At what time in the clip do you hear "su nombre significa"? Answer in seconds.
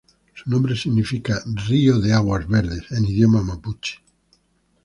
0.33-1.43